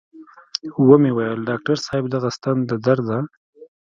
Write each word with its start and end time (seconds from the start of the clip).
و 0.87 0.89
مې 1.01 1.11
ويل 1.13 1.39
ډاکتر 1.49 1.77
صاحب 1.85 2.03
دغه 2.09 2.29
ستن 2.37 2.55
د 2.69 2.71
درد 2.85 3.03
ده. 3.09 3.19